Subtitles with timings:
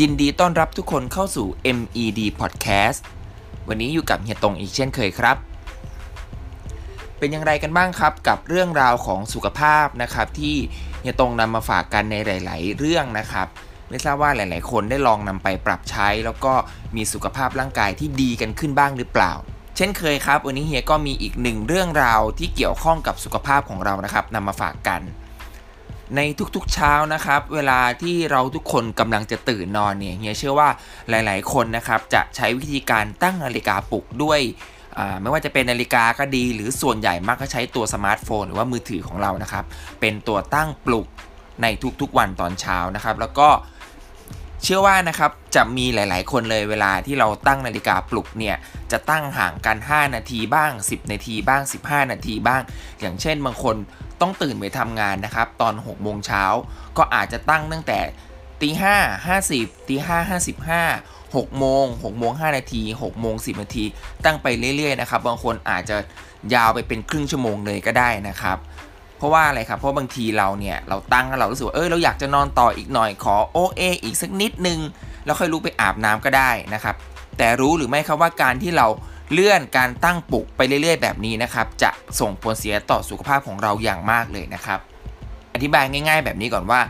[0.00, 1.46] ยินดีต้อนรับทุกคนเข้าสู่
[1.76, 3.00] MED Podcast
[3.68, 5.36] วันนี้อยู่กับเฮียตงอีกเช่นเคยครับ
[7.18, 10.56] เป็นอย่างไรกันบ้างครับกับเรื่องราวของสุขภาพนะครับ ที่
[11.00, 13.46] เฮียตงนำมาฝากกันในหลาย ๆ เรื่องนะครับ
[13.88, 16.52] ไม่ทราบว่าหลาย ๆ คนได้ลองนำไปปรับใช้ แล้วก็
[16.96, 19.32] มีสุขภาพร่างกายที่ดีกันขึ้นบ้างหรือเปล่า
[19.76, 25.02] เช่นเคยครับ วันนี้เฮียก็มีอีกหนึ่งเรื่องราวที่เกี่ยวข้องกับสุขภาพของเรานะครับนำมาฝากกัน
[26.16, 26.20] ใน
[26.56, 30.68] ทุกๆเช้านะครับ เวลาที่เราทุกคนกำลังจะตื่นนอนเนี่ยเฮียเชื่อว่า
[31.10, 34.40] หลายๆ คนนะครับจะใช้วิธีการตั้งนาฬิกาปลุกด้วย
[35.20, 39.64] ไม่ว่าจะเป็นนาฬิกาก็ดี หรือส่วนใหญ่มักจะใช้ตัวสมาร์ทโฟน หรือว่ามือถือของเรานะครับ
[40.00, 41.06] เป็นตัวตั้งปลุก
[41.62, 41.66] ใน
[42.00, 43.48] ทุกๆวันตอนเช้านะครับ แล้วก็
[44.62, 48.56] เชื่อว่านะครับจะมีหลาย ๆ คนเลยเวลาที่เราตั้งนาฬิกาปลุกเนี่ย
[48.92, 52.62] จะตั้งห่างกัน 5 นาทีบ้าง 10 นาทีบ้าง 15 นาทีบ้าง
[53.00, 53.76] อย่างเช่นบางคน
[54.20, 56.44] ต้องตื่นไปทำงานนะครับตอน6โมงเช้า
[56.96, 57.98] ก็อาจจะตั้งตั้งแต่
[58.60, 58.96] ตีห้า
[59.26, 60.82] ห้าสิบตีห้าห้าสิบห้า
[61.36, 63.84] หกโมงหกโมงห้านาทีหกโมงสิบนาที
[64.24, 65.96] ตั้งไปเรื่อย ๆ นะครับ บางคนอาจจะ
[66.54, 68.58] ยาวไปเป็นครึ่งชั่วโมงเลยก็ได้นะครับ
[69.20, 74.78] เพราะว่าอะไรครับ เพราะบางทีเราเนี่ยเราตั้งเรารู้สึกว่าเออเราอยากจะนอนต่ออีกหน่อยขอโอเออีกสักนิดนึง
[75.24, 76.94] แล้วค่อยลุกไปอาบน้ำก็ได้นะครับ
[77.38, 78.86] แต่รู้หรือไม่ครับว่าการที่เรา
[79.32, 84.80] เลื่อนการตั้งปลุกไปเรื่อยๆ แบบนี้นะครับ จะส่งผลเสียต่อสุขภาพของเราอย่างมากเลยนะครับ
[85.54, 86.80] อธิบายง่าย ๆ แบบนี้ก่อนว่า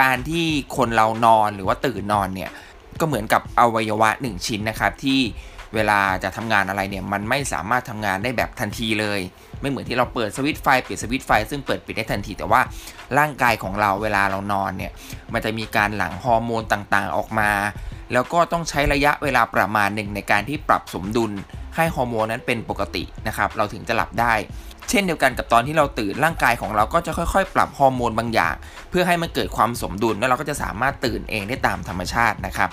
[0.00, 0.46] การที่
[0.76, 2.50] คนเรานอนหรือว่าตื่นนอนเนี่ย
[3.00, 5.20] ก็เหมือนกับอวัยวะหนึ่งชิ้นนะครับที่
[5.74, 9.20] เวลาจะทำงานอะไรเนี่ยมันไม่สามารถทำงานได้แบบทันทีเลย
[9.60, 12.60] ไม่เหมือนที่เราเปิดสวิตไฟปิดสวิตไฟ ซึ่งเปิดปิดได้ทันที แต่ว่า
[13.18, 14.92] ร่างกายของเราเวลาเรานอนเนี่ย
[15.32, 17.50] มันจะมีการหลั่งฮอร์โมนต่างๆออกมา
[18.12, 21.32] แล้วก็ต้องใช้ระยะเวลาประมาณหนึ่งในการที่ปรับสมดุล
[21.76, 24.34] ให้ฮอร์โมนนั้นเป็นปกตินะครับเราถึงจะหลับได้
[24.90, 28.54] เช่นเดียวกันกับตอนที่เราตื่นร่างกายของเราก็จะค่อยๆ ปรับฮอร์โมนบางอย่าง
[28.90, 32.68] เพื่อให้มันเกิดความสมดุลแล้วเราก็จะสามารถตื่นเองได้ตามธรรมชาตินะครับ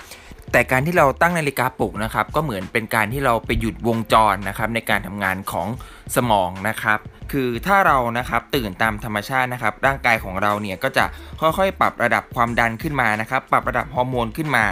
[0.52, 5.68] แต่การที่เราตั้งนาฬิกาปลุกนะครับก็เหมือนเป็นการที่เราไปหยุดวงจรนะครับในการทำงานของ
[6.16, 7.00] สมองนะครับ
[7.32, 11.06] คือถ้าเรานะครับตื่นตามธรรมชาตินะครับ ร่างกายของเราเนี่ยก็จะ
[11.42, 14.66] ค่อยๆ ปรับระดับความดันขึ้นมานะครับ ปรับระดับฮอร์โมนขึ้นมา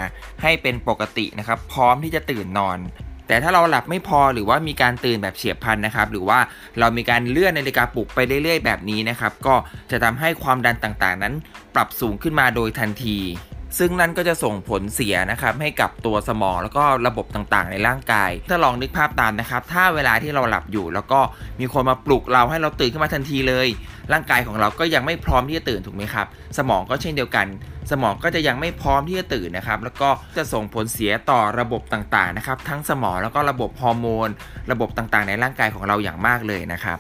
[0.44, 2.80] ให้เป็นปกตินะครับ พร้อมที่จะตื่นนอน
[3.28, 6.40] แต่ถ้าเราหลับไม่พอหรือว่ามีการตื่นแบบเฉียบพลันนะครับ หรือว่า
[6.80, 9.56] เรามีการเลื่อนนาฬิกาปลุกไปเรื่อยๆ แบบนี้นะครับ ก็
[9.92, 11.34] จะทำให้ความดันต่างๆ นั้น
[11.76, 13.18] ปรับสูงขึ้นมาโดยทันที
[13.78, 21.20] ซึ่งนั่นก็จะส่งผลเสียนะครับให้กับตัวสมองแล้วก็ระบบต่างๆ ในร่างกาย ถ้าลองนึกภาพตามนะครับ ถ้าเวลาที่เราหลับอยู่ แล้วก็
[21.60, 23.68] มีคนมาปลุกเราให้เราตื่นขึ้นมาทันทีเลย
[24.14, 27.48] ร่างกายของเราก็ยังไม่พร้อมที่จะตื่นถูกไหมครับ สมองก็เช่นเดียวกัน
[27.92, 34.30] สมองก็จะยังไม่พร้อมที่จะตื่นนะครับแล้วก็จะส่งผลเสียต่อระบบต่างๆนะครับทั้งสมองแล้วก็ระบบฮอร์โมน
[34.72, 37.00] ระบบต่างๆ ในร่างกายของเราอย่างมากเลยนะครับ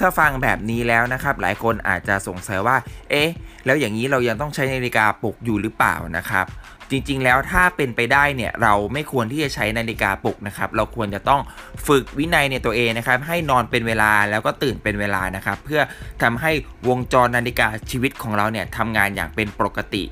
[0.00, 2.76] ถ้าฟังแบบนี้แล้วนะครับ หลายคนอาจจะสงสัยว่า
[3.10, 3.28] เอ๊ะ
[3.66, 6.46] แล้วอย่างนี้เรายังต้องใช้นาฬิกาปลุกอยู่หรือเปล่านะครับ
[6.90, 11.40] จริงๆ แล้วถ้าเป็นไปได้เนี่ยเราไม่ควรที่จะใช้นาฬิกาปลุกนะครับ เราควรจะต้อง
[11.86, 15.80] ฝึกวินัยในตัวเองนะครับ ให้นอนเป็นเวลาแล้วก็ตื่นเป็นเวลานะครับ เพื่อ
[16.22, 16.50] ทำให้
[16.88, 20.04] วงจรนาฬิกาชีวิตของเราเนี่ยทำงานอย่างเป็นปกติ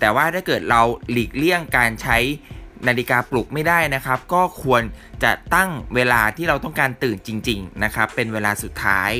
[0.00, 2.18] แต่ว่าถ้าเกิดเราหลีกเลี่ยงการใช้
[2.88, 4.82] นาฬิกาปลุกไม่ได้นะครับ ก็ควร
[5.24, 9.10] จะตั้งเวลาที่เราต้องการตื่นจริง ๆ นะครับ เป็นเวลาสุดท้าย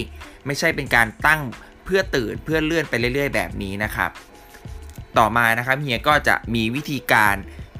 [0.47, 1.41] ไม่ใช่เป็นการตั้ง
[1.84, 4.10] เพื่อตื่นเพื่อเลื่อนไปเรื่อย ๆ แบบนี้นะครับ
[5.19, 7.34] ต่อมานะครับเฮียก็จะมีวิธีการ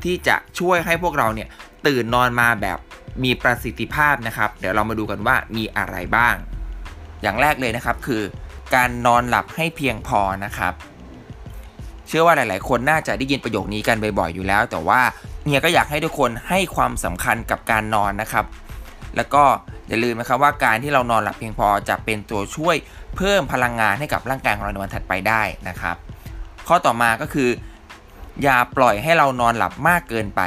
[0.05, 1.49] ที่จะช่วยให้พวกเราเนี่ย
[1.87, 2.79] ตื่นนอนมาแบบ
[3.25, 6.35] มีประสิทธิภาพนะครับ เดี๋ยวเรามาดูกันว่ามีอะไรบ้าง
[7.23, 8.23] อย่างแรกเลยนะครับคือ
[8.75, 10.75] การนอนหลับให้เพียงพอนะครับ
[12.09, 15.01] เชื่อว่าหลาย ๆ คนน่าจะได้ยินประโยคนี้กันบ่อย ๆ อยู่แล้ว แต่ว่า
[15.47, 18.45] เฮียก็อยากให้ทุกคนให้ความสำคัญกับการนอนนะครับ
[19.17, 19.45] แล้วก็
[19.89, 22.77] อย่าลืมนะครับว่าการที่เรานอนหลับเพียงพอจะเป็นตัวช่วย
[23.17, 25.97] เพิ่มพลังงานให้กับร่างกายของเราในวันถัดไปได้นะครับ
[26.69, 27.49] ข้อต่อมาก็คือ
[28.43, 30.43] อย่าปล่อยให้เรานอนหลับมากเกินไป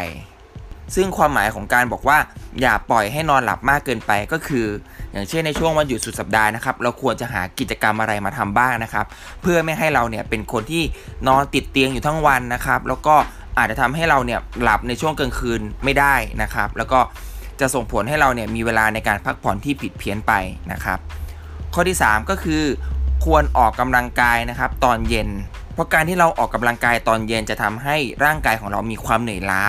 [0.95, 2.17] ซึ่งความหมายของการบอกว่า
[2.61, 4.67] อย่าปล่อยให้นอนหลับมากเกินไปก็คือ
[5.11, 9.05] อย่างเช่นในช่วงวันหยุดสุดสัปดาห์นะครับเราควรจะหากิจกรรมอะไรมาทำบ้างนะครับ
[9.41, 10.83] เพื่อไม่ให้เราเนี่ยเป็นคนที่
[11.27, 13.15] นอนติดเตียงอยู่ทั้งวันนะครับ แล้วก็
[13.57, 16.99] อาจจะทำให้เราเนี่ยหลับในช่วงกลางคืนไม่ได้นะครับ แล้วก็
[17.59, 20.33] จะส่งผลให้เราเนี่ยมีเวลาในการพักผ่อนที่ผิดเพี้ยนไป
[20.71, 20.99] นะครับ
[21.73, 22.63] ข้อที่ 3 ก็คือ
[23.25, 25.29] ควรออกกำลังกายนะครับ ตอนเย็น
[25.73, 29.63] เพราะการที่เราออกกำลังกายตอนเย็นจะทำให้ร่างกายของเรามีความเหนื่อยล้า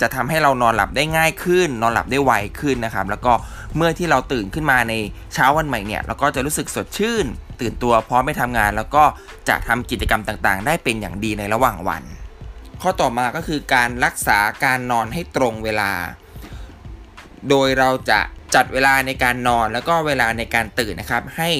[0.00, 3.32] จะทำให้เรานอนหลับได้ง่ายขึ้น นอนหลับได้ไวขึ้นนะครับ แล้วก็
[3.76, 4.94] เมื่อที่เราตื่นขึ้นมาใน
[5.34, 7.26] เช้าวันใหม่เนี่ยเราก็จะรู้สึกสดชื่น
[7.60, 9.04] ตื่นตัวพร้อมไปทำงาน แล้วก็
[9.48, 12.02] จะทำกิจกรรมต่างๆ ได้เป็นอย่างดีในระหว่างวัน
[12.82, 15.92] ข้อต่อมาก็คือการรักษาการนอนให้ตรงเวลา
[17.48, 18.20] โดยเราจะ
[18.54, 21.50] จัดเวลาในการนอนแล้วก็เวลาในการตื่นนะครับให้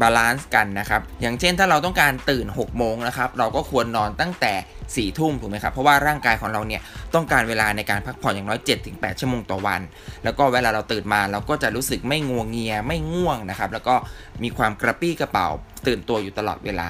[0.00, 6.82] balance กันนะครับ อย่างเช่นถ้าเราต้องการตื่น 6 โมงนะครับ เราก็ควรนอนตั้งแต่4ี่ทุ่มถูกไหมครับ เพราะว่าร่างกายของเราเนี่ย
[7.14, 9.80] ต้องการเวลาในการพักผ่อนอย่างน้อย 7-8 ชั่วโมงต่อวัน
[10.24, 13.94] แล้วก็เวลาเราตื่นมาเราก็จะรู้สึกไม่งัวเงีย ไม่ง่วงนะครับ แล้วก็
[14.42, 15.48] มีความกระปรี้กระเปร่า
[15.86, 16.88] ตื่นตัวอยู่ตลอดเวลา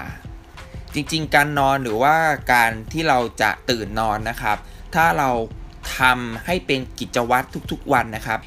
[0.97, 2.17] จริงๆ การนอนหรือว่า
[2.53, 4.57] การที่เราจะตื่นนอนนะครับ
[4.95, 5.31] ถ้าเรา
[5.99, 8.41] ทำให้เป็นกิจวัตรทุกๆ วันนะครับ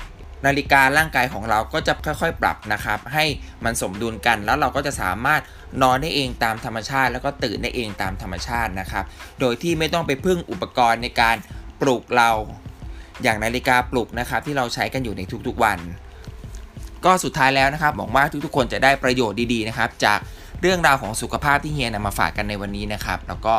[0.45, 3.25] นาฬิการ่างกายของเราก็จะค่อยๆ ปรับนะครับ ให้
[3.65, 5.41] มันสมดุลกันแล้วเราก็จะสามารถ
[5.81, 9.05] นอนได้เองตามธรรมชาติ แล้วก็ตื่นได้เองตามธรรมชาตินะครับ
[9.39, 11.35] โดยที่ไม่ต้องไปพึ่งอุปกรณ์ในการ
[11.81, 12.31] ปลุกเรา
[13.23, 15.79] อย่างนาฬิกาปลุกนะครับที่เราใช้กันอยู่ในทุกๆวัน
[17.05, 20.19] ก็สุดท้ายแล้วนะครับหวังว่าทุกๆ คนจะได้ประโยชน์ดีๆนะครับจาก
[20.61, 23.55] เรื่องราวของสุขภาพที่เฮียนำมาฝากกันในวันนี้นะครับ แล้วก็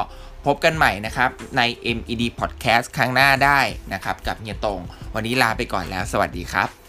[0.47, 1.62] พบกันใหม่นะครับใน
[1.97, 3.61] MED Podcast ครั้งหน้าได้
[3.93, 4.81] นะครับ กับเฮียตรง
[5.14, 6.80] วันนี้ลาไปก่อนแล้ว สวัสดีครับ